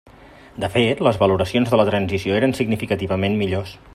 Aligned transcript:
De 0.63 0.69
fet, 0.75 1.03
les 1.07 1.19
valoracions 1.25 1.69
de 1.75 1.79
la 1.81 1.85
transició 1.91 2.39
eren 2.41 2.57
significativament 2.61 3.41
millors. 3.45 3.77